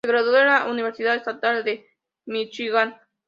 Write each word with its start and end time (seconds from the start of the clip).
Se 0.03 0.07
graduó 0.09 0.31
de 0.31 0.45
la 0.45 0.65
Universidad 0.65 1.13
Estatal 1.15 1.63
de 1.63 1.85
Míchigan. 2.25 2.97